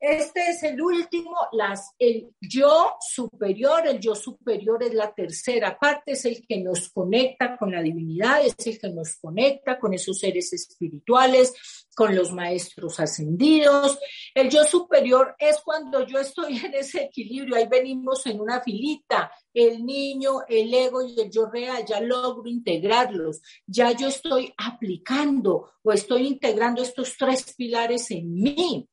[0.00, 6.12] Este es el último, las, el yo superior, el yo superior es la tercera parte,
[6.12, 10.18] es el que nos conecta con la divinidad, es el que nos conecta con esos
[10.18, 11.52] seres espirituales,
[11.94, 13.98] con los maestros ascendidos.
[14.34, 19.30] El yo superior es cuando yo estoy en ese equilibrio, ahí venimos en una filita,
[19.52, 25.72] el niño, el ego y el yo real, ya logro integrarlos, ya yo estoy aplicando
[25.82, 28.88] o estoy integrando estos tres pilares en mí.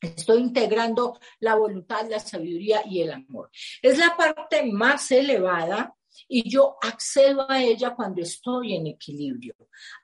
[0.00, 3.50] Estoy integrando la voluntad, la sabiduría y el amor.
[3.82, 5.94] Es la parte más elevada
[6.28, 9.54] y yo accedo a ella cuando estoy en equilibrio.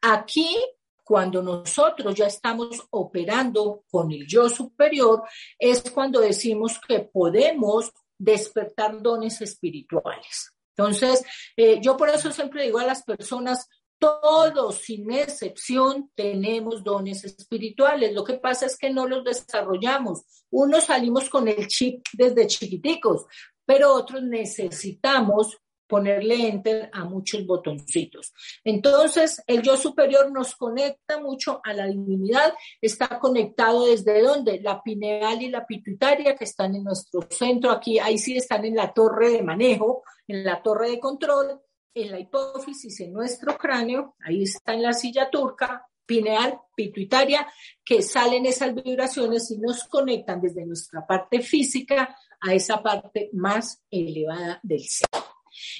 [0.03, 0.57] Aquí,
[1.03, 5.23] cuando nosotros ya estamos operando con el yo superior,
[5.59, 10.53] es cuando decimos que podemos despertar dones espirituales.
[10.77, 11.25] Entonces,
[11.57, 18.13] eh, yo por eso siempre digo a las personas, todos, sin excepción, tenemos dones espirituales.
[18.13, 20.23] Lo que pasa es que no los desarrollamos.
[20.51, 23.27] Unos salimos con el chip desde chiquiticos,
[23.65, 28.33] pero otros necesitamos ponerle enter a muchos botoncitos.
[28.65, 34.61] Entonces, el yo superior nos conecta mucho a la divinidad, está conectado desde dónde?
[34.61, 38.75] La pineal y la pituitaria que están en nuestro centro, aquí, ahí sí están en
[38.75, 41.61] la torre de manejo, en la torre de control,
[41.97, 47.49] en la hipófisis, en nuestro cráneo, ahí está en la silla turca, pineal, pituitaria,
[47.83, 53.83] que salen esas vibraciones y nos conectan desde nuestra parte física a esa parte más
[53.91, 55.09] elevada del ser.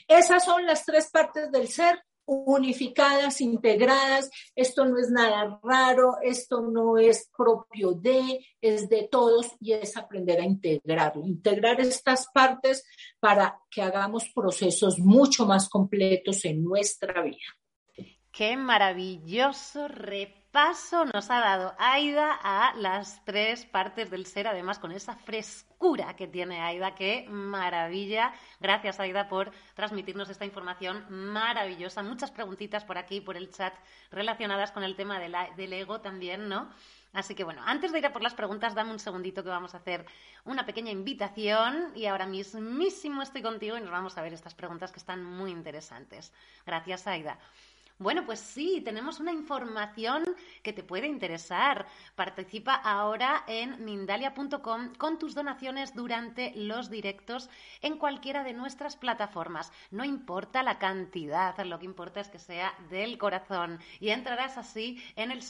[0.09, 4.31] Esas son las tres partes del ser unificadas, integradas.
[4.55, 9.97] Esto no es nada raro, esto no es propio de, es de todos y es
[9.97, 12.85] aprender a integrarlo, integrar estas partes
[13.21, 17.39] para que hagamos procesos mucho más completos en nuestra vida.
[18.33, 19.89] Qué maravilloso
[20.57, 26.17] repaso nos ha dado Aida a las tres partes del ser, además con esa frescura
[26.17, 26.95] que tiene Aida.
[26.95, 28.33] Qué maravilla.
[28.59, 32.03] Gracias, Aida, por transmitirnos esta información maravillosa.
[32.03, 33.75] Muchas preguntitas por aquí, por el chat,
[34.11, 36.71] relacionadas con el tema del ego también, ¿no?
[37.13, 39.75] Así que bueno, antes de ir a por las preguntas, dame un segundito que vamos
[39.75, 40.07] a hacer
[40.47, 44.91] una pequeña invitación y ahora mismísimo estoy contigo y nos vamos a ver estas preguntas
[44.91, 46.33] que están muy interesantes.
[46.65, 47.39] Gracias, Aida.
[47.99, 50.23] Bueno, pues sí, tenemos una información
[50.63, 51.87] que te puede interesar.
[52.15, 57.49] Participa ahora en mindalia.com con tus donaciones durante los directos
[57.81, 59.73] en cualquiera de nuestras plataformas.
[59.91, 63.81] No importa la cantidad, lo que importa es que sea del corazón.
[63.99, 65.43] Y entrarás así en el,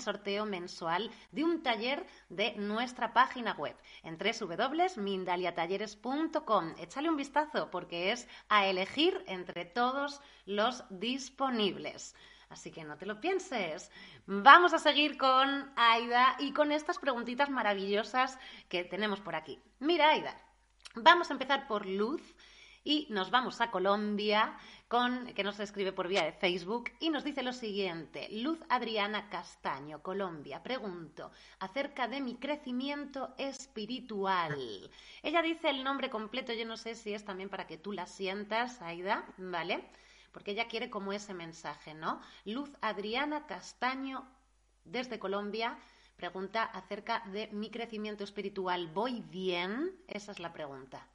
[0.00, 6.74] sorteo mensual de un taller de nuestra página web en www.mindaliatalleres.com.
[6.80, 12.14] Échale un vistazo porque es a elegir entre todos los disponibles.
[12.48, 13.90] Así que no te lo pienses.
[14.26, 19.60] Vamos a seguir con Aida y con estas preguntitas maravillosas que tenemos por aquí.
[19.80, 20.40] Mira, Aida,
[20.94, 22.22] vamos a empezar por Luz
[22.84, 24.56] y nos vamos a Colombia
[24.88, 28.28] con que nos escribe por vía de Facebook y nos dice lo siguiente.
[28.30, 30.62] Luz Adriana Castaño, Colombia.
[30.62, 34.90] Pregunto acerca de mi crecimiento espiritual.
[35.22, 38.06] Ella dice el nombre completo, yo no sé si es también para que tú la
[38.06, 39.88] sientas, Aida, ¿vale?
[40.34, 42.20] Porque ella quiere como ese mensaje, ¿no?
[42.44, 44.28] Luz Adriana Castaño,
[44.84, 45.78] desde Colombia,
[46.16, 48.88] pregunta acerca de mi crecimiento espiritual.
[48.88, 49.96] ¿Voy bien?
[50.08, 51.08] Esa es la pregunta.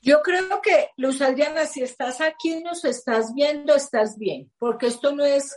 [0.00, 5.12] Yo creo que, Luz Adriana, si estás aquí, nos estás viendo, estás bien, porque esto
[5.12, 5.56] no es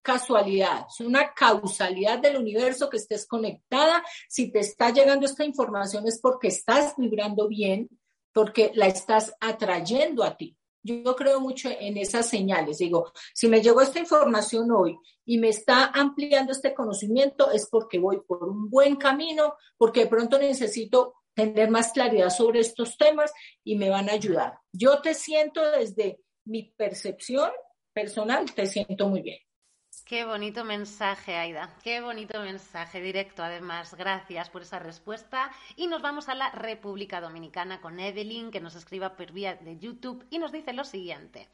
[0.00, 4.02] casualidad, es una causalidad del universo que estés conectada.
[4.28, 7.88] Si te está llegando esta información es porque estás vibrando bien,
[8.32, 10.56] porque la estás atrayendo a ti.
[10.82, 12.78] Yo creo mucho en esas señales.
[12.78, 17.98] Digo, si me llegó esta información hoy y me está ampliando este conocimiento, es porque
[17.98, 23.32] voy por un buen camino, porque de pronto necesito tener más claridad sobre estos temas
[23.64, 24.58] y me van a ayudar.
[24.72, 27.50] Yo te siento desde mi percepción
[27.92, 29.38] personal, te siento muy bien.
[30.04, 31.74] Qué bonito mensaje, Aida.
[31.82, 33.94] Qué bonito mensaje directo, además.
[33.94, 35.50] Gracias por esa respuesta.
[35.76, 39.78] Y nos vamos a la República Dominicana con Evelyn, que nos escriba por vía de
[39.78, 41.48] YouTube y nos dice lo siguiente.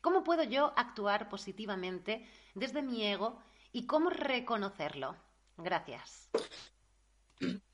[0.00, 2.24] ¿Cómo puedo yo actuar positivamente
[2.54, 5.16] desde mi ego y cómo reconocerlo?
[5.56, 6.30] Gracias.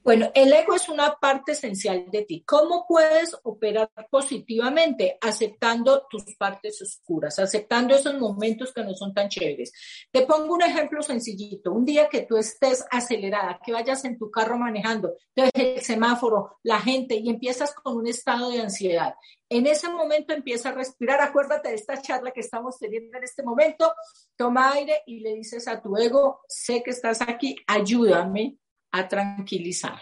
[0.05, 2.45] Bueno, el ego es una parte esencial de ti.
[2.47, 5.17] ¿Cómo puedes operar positivamente?
[5.19, 9.73] Aceptando tus partes oscuras, aceptando esos momentos que no son tan chéveres.
[10.13, 11.73] Te pongo un ejemplo sencillito.
[11.73, 16.81] Un día que tú estés acelerada, que vayas en tu carro manejando, el semáforo, la
[16.81, 19.15] gente y empiezas con un estado de ansiedad.
[19.49, 21.23] En ese momento empieza a respirar.
[21.23, 23.95] Acuérdate de esta charla que estamos teniendo en este momento.
[24.37, 28.59] Toma aire y le dices a tu ego, sé que estás aquí, ayúdame
[28.95, 30.01] a tranquilizar.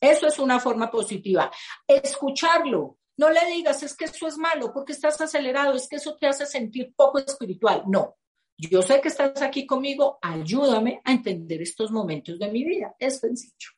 [0.00, 1.50] Eso es una forma positiva.
[1.86, 2.98] Escucharlo.
[3.16, 6.26] No le digas, es que eso es malo, porque estás acelerado, es que eso te
[6.26, 7.84] hace sentir poco espiritual.
[7.86, 8.16] No.
[8.58, 12.94] Yo sé que estás aquí conmigo, ayúdame a entender estos momentos de mi vida.
[12.98, 13.70] Es sencillo.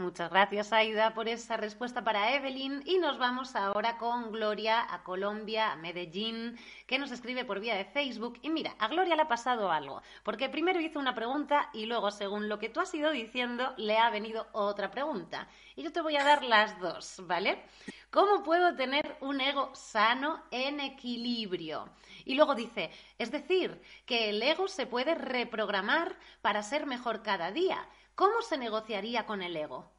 [0.00, 2.82] Muchas gracias, Aida, por esa respuesta para Evelyn.
[2.86, 7.74] Y nos vamos ahora con Gloria a Colombia, a Medellín, que nos escribe por vía
[7.74, 8.38] de Facebook.
[8.40, 12.10] Y mira, a Gloria le ha pasado algo, porque primero hizo una pregunta y luego,
[12.10, 15.48] según lo que tú has ido diciendo, le ha venido otra pregunta.
[15.80, 17.62] Y yo te voy a dar las dos, ¿vale?
[18.10, 21.88] ¿Cómo puedo tener un ego sano en equilibrio?
[22.26, 27.50] Y luego dice, es decir, que el ego se puede reprogramar para ser mejor cada
[27.50, 29.90] día ¿Cómo se negociaría con el ego?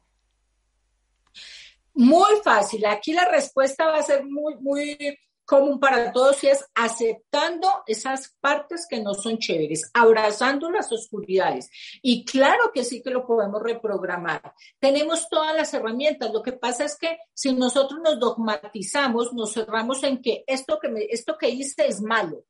[1.94, 2.86] Muy fácil.
[2.86, 8.36] Aquí la respuesta va a ser muy, muy común para todos y es aceptando esas
[8.40, 11.70] partes que no son chéveres, abrazando las oscuridades.
[12.02, 14.54] Y claro que sí que lo podemos reprogramar.
[14.78, 16.32] Tenemos todas las herramientas.
[16.32, 21.08] Lo que pasa es que si nosotros nos dogmatizamos, nos cerramos en que esto que,
[21.10, 22.44] esto que hice es malo.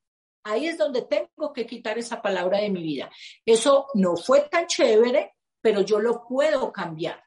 [0.45, 3.11] Ahí es donde tengo que quitar esa palabra de mi vida.
[3.47, 7.23] Eso no fue tan chévere, pero yo lo puedo cambiar.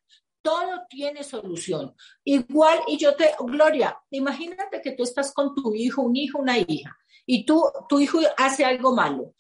[0.46, 1.96] Todo tiene solución.
[2.24, 6.60] Igual, y yo te, Gloria, imagínate que tú estás con tu hijo, un hijo, una
[6.60, 9.34] hija, y tú, tu hijo hace algo malo.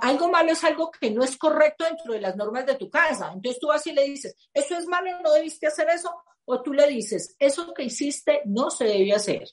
[0.00, 3.30] Algo malo es algo que no es correcto dentro de las normas de tu casa.
[3.32, 6.10] Entonces tú así le dices, eso es malo, no debiste hacer eso.
[6.44, 9.48] O tú le dices, eso que hiciste no se debe hacer.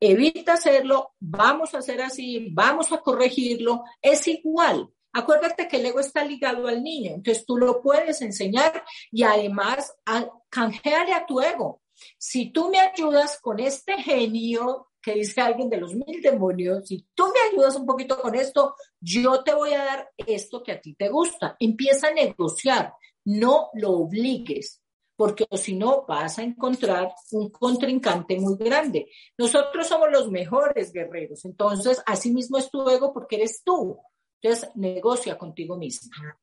[0.00, 3.82] Evita hacerlo, vamos a hacer así, vamos a corregirlo.
[4.00, 4.88] Es igual.
[5.18, 9.92] Acuérdate que el ego está ligado al niño, entonces tú lo puedes enseñar y además
[10.06, 11.82] a, a tu ego.
[12.16, 17.04] Si tú me ayudas con este genio que dice alguien de los mil demonios, si
[17.16, 20.80] tú me ayudas un poquito con esto, yo te voy a dar esto que a
[20.80, 21.56] ti te gusta.
[21.58, 22.94] Empieza a negociar,
[23.24, 24.80] no lo obligues,
[25.16, 29.10] porque si no vas a encontrar un contrincante muy grande.
[29.36, 33.98] Nosotros somos los mejores guerreros, entonces así mismo es tu ego porque eres tú.
[34.40, 36.38] Entonces, negocia contigo misma.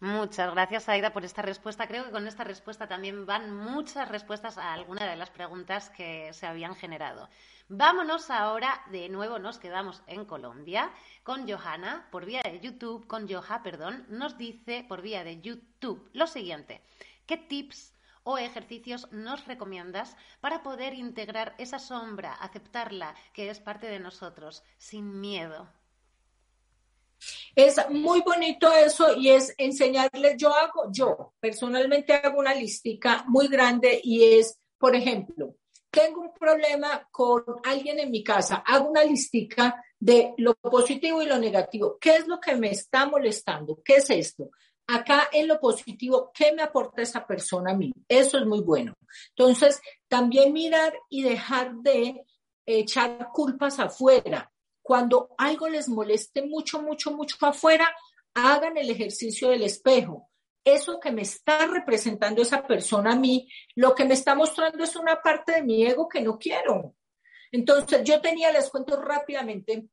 [0.00, 1.88] Muchas gracias, Aida, por esta respuesta.
[1.88, 6.32] Creo que con esta respuesta también van muchas respuestas a alguna de las preguntas que
[6.34, 7.30] se habían generado.
[7.68, 10.92] Vámonos ahora, de nuevo nos quedamos en Colombia,
[11.22, 16.10] con Johanna, por vía de YouTube, con Joha, perdón, nos dice por vía de YouTube
[16.12, 16.82] lo siguiente.
[17.24, 23.86] ¿Qué tips o ejercicios nos recomiendas para poder integrar esa sombra, aceptarla, que es parte
[23.86, 25.72] de nosotros, sin miedo?
[27.54, 33.48] Es muy bonito eso y es enseñarles, yo hago, yo personalmente hago una listica muy
[33.48, 35.54] grande y es, por ejemplo,
[35.90, 41.26] tengo un problema con alguien en mi casa, hago una listica de lo positivo y
[41.26, 41.96] lo negativo.
[41.98, 43.80] ¿Qué es lo que me está molestando?
[43.82, 44.50] ¿Qué es esto?
[44.88, 47.92] Acá en lo positivo, ¿qué me aporta esa persona a mí?
[48.08, 48.94] Eso es muy bueno.
[49.30, 52.24] Entonces, también mirar y dejar de
[52.66, 54.52] echar culpas afuera
[54.86, 57.92] cuando algo les moleste mucho, mucho, mucho afuera,
[58.34, 60.30] hagan el ejercicio del espejo.
[60.64, 64.94] Eso que me está representando esa persona a mí, lo que me está mostrando es
[64.94, 66.94] una parte de mi ego que no quiero.
[67.50, 69.88] Entonces, yo tenía, les cuento rápidamente,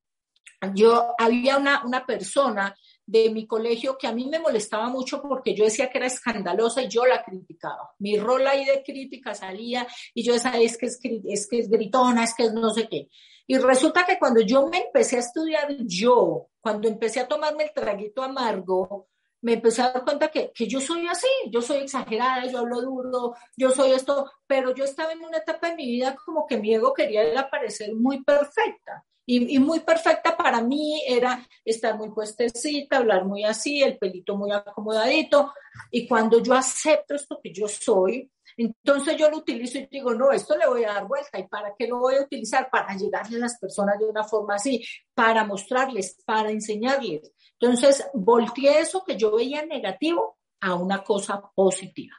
[0.76, 2.76] yo había una, una persona
[3.06, 6.82] de mi colegio que a mí me molestaba mucho porque yo decía que era escandalosa
[6.82, 7.94] y yo la criticaba.
[8.00, 11.70] Mi rol ahí de crítica salía y yo decía, es que es, es que es
[11.70, 13.10] gritona, es que es no sé qué.
[13.46, 17.74] Y resulta que cuando yo me empecé a estudiar yo, cuando empecé a tomarme el
[17.74, 19.10] traguito amargo,
[19.42, 22.82] me empecé a dar cuenta que, que, yo soy así, yo soy exagerada, yo hablo
[22.82, 26.58] duro, yo soy esto, pero yo estaba en una etapa de mi vida como que
[26.58, 29.04] mi ego quería aparecer muy perfecta.
[29.26, 34.36] Y, y, muy perfecta para mí era estar muy puestecita, hablar muy así, el pelito
[34.36, 35.54] muy acomodadito.
[35.92, 40.32] Y cuando yo acepto esto que yo soy, entonces yo lo utilizo y digo, no,
[40.32, 41.40] esto le voy a dar vuelta.
[41.40, 42.70] ¿Y para qué lo voy a utilizar?
[42.70, 47.32] Para llegarle a las personas de una forma así, para mostrarles, para enseñarles.
[47.60, 52.16] Entonces volteé eso que yo veía negativo a una cosa positiva.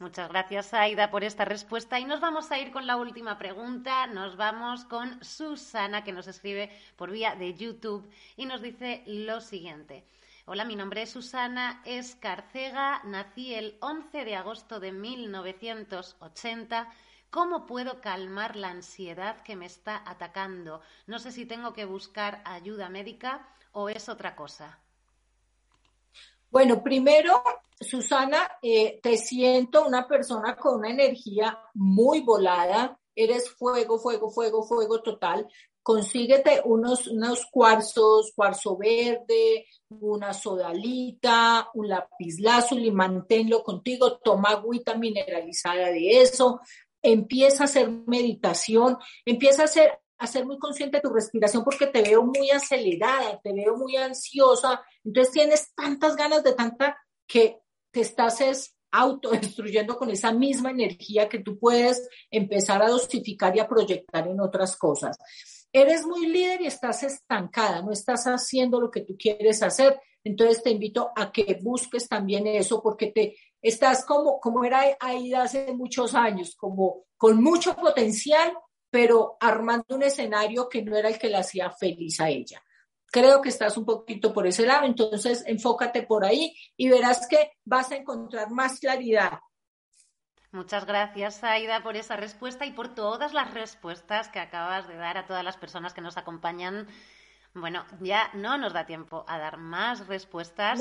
[0.00, 1.98] Muchas gracias, Aida, por esta respuesta.
[1.98, 4.06] Y nos vamos a ir con la última pregunta.
[4.06, 9.40] Nos vamos con Susana, que nos escribe por vía de YouTube y nos dice lo
[9.40, 10.04] siguiente.
[10.46, 16.88] Hola, mi nombre es Susana Escarcega, nací el 11 de agosto de 1980.
[17.30, 20.80] ¿Cómo puedo calmar la ansiedad que me está atacando?
[21.08, 24.78] No sé si tengo que buscar ayuda médica o es otra cosa.
[26.50, 27.42] Bueno, primero,
[27.80, 32.98] Susana, eh, te siento una persona con una energía muy volada.
[33.14, 35.46] Eres fuego, fuego, fuego, fuego total.
[35.82, 44.94] Consíguete unos, unos cuarzos, cuarzo verde, una sodalita, un lápiz lazuli, manténlo contigo, toma agüita
[44.96, 46.60] mineralizada de eso,
[47.02, 52.02] empieza a hacer meditación, empieza a ser, a ser muy consciente tu respiración porque te
[52.02, 57.60] veo muy acelerada, te veo muy ansiosa, entonces tienes tantas ganas de tanta que
[57.90, 63.60] te estás es, autodestruyendo con esa misma energía que tú puedes empezar a dosificar y
[63.60, 65.18] a proyectar en otras cosas.
[65.72, 70.00] Eres muy líder y estás estancada, no estás haciendo lo que tú quieres hacer.
[70.24, 75.34] Entonces te invito a que busques también eso porque te estás como, como era ahí
[75.34, 78.52] hace muchos años, como con mucho potencial,
[78.90, 82.62] pero armando un escenario que no era el que la hacía feliz a ella
[83.10, 87.52] creo que estás un poquito por ese lado, entonces enfócate por ahí y verás que
[87.64, 89.40] vas a encontrar más claridad.
[90.50, 95.18] Muchas gracias, Aida, por esa respuesta y por todas las respuestas que acabas de dar
[95.18, 96.88] a todas las personas que nos acompañan.
[97.54, 100.80] Bueno, ya no nos da tiempo a dar más respuestas,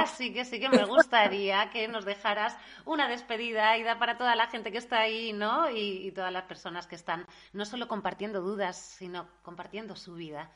[0.00, 4.48] así que sí que me gustaría que nos dejaras una despedida, Aida, para toda la
[4.48, 5.70] gente que está ahí, ¿no?
[5.70, 10.52] Y, y todas las personas que están no solo compartiendo dudas, sino compartiendo su vida.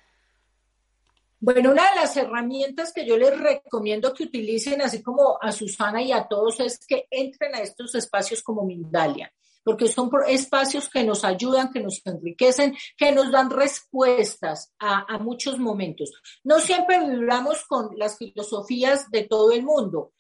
[1.45, 6.01] Bueno, una de las herramientas que yo les recomiendo que utilicen, así como a Susana
[6.01, 9.33] y a todos, es que entren a estos espacios como Mindalia,
[9.65, 15.59] porque son espacios que nos ayudan, que nos enriquecen, que nos dan respuestas a, muchos
[15.59, 16.13] momentos.
[16.45, 20.13] No siempre vibramos con las filosofías de todo el mundo.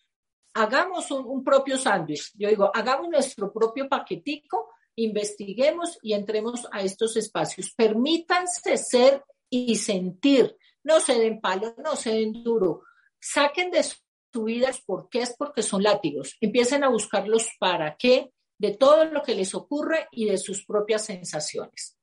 [0.55, 2.33] Hagamos un, propio sándwich.
[2.35, 7.73] Yo digo, hagamos nuestro propio paquetico, investiguemos y entremos a estos espacios.
[7.75, 12.83] Permítanse ser y sentir no se den palo, no se den duro,
[13.21, 17.97] saquen de su vida por qué es porque son látigos, empiecen a buscar los para
[17.97, 18.33] qué
[18.63, 21.99] de todo lo que les ocurre y de sus propias sensaciones.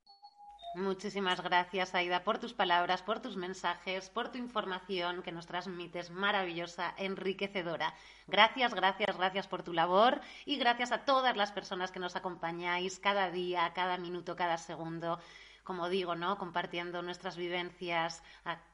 [0.75, 6.11] Muchísimas gracias, Aida, por tus palabras, por tus mensajes, por tu información que nos transmites
[6.11, 7.95] maravillosa, enriquecedora.
[8.27, 12.99] Gracias, gracias, gracias por tu labor y gracias a todas las personas que nos acompañáis
[12.99, 15.17] cada día, cada minuto, cada segundo
[15.63, 16.39] como digo, ¿no?
[16.39, 18.23] Compartiendo nuestras vivencias,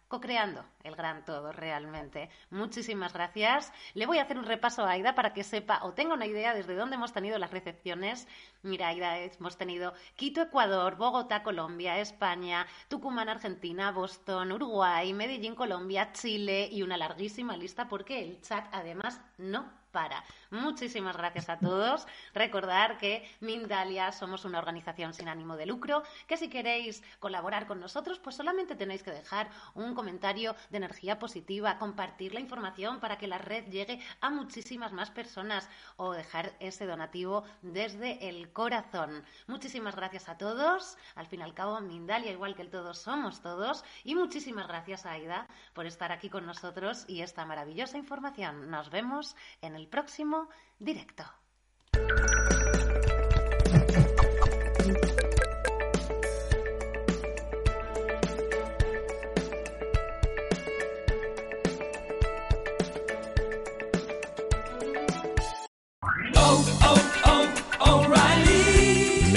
[0.08, 2.30] co-creando el gran todo realmente.
[2.50, 3.72] Muchísimas gracias.
[3.94, 6.54] Le voy a hacer un repaso a Aida para que sepa o tenga una idea
[6.54, 8.28] desde dónde hemos tenido las recepciones.
[8.62, 16.12] Mira, Aida, hemos tenido Quito, Ecuador, Bogotá, Colombia, España, Tucumán, Argentina, Boston, Uruguay, Medellín, Colombia,
[16.14, 20.26] Chile y una larguísima lista porque el chat además no para.
[20.52, 22.06] Muchísimas gracias a todos.
[22.34, 27.80] Recordar que Mindalia somos una organización sin ánimo de lucro, que si queréis colaborar con
[27.80, 33.18] nosotros, pues solamente tenéis que dejar un comentario de energía positiva, compartir la información para
[33.18, 39.24] que la red llegue a muchísimas más personas o dejar ese donativo desde el corazón.
[39.48, 40.98] Muchísimas gracias a todos.
[41.16, 43.86] Al fin y al cabo, Mindalia, igual que el todos somos todos.
[44.04, 48.70] Y muchísimas gracias, Aida, por estar aquí con nosotros y esta maravillosa información.
[48.70, 51.24] Nos vemos en el próximo directo.